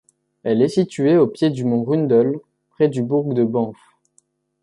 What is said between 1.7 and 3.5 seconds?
Rundle, près du bourg de